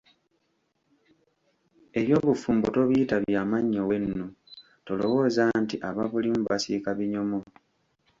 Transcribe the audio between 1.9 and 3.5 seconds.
Eby'obufumbo tobiyita bya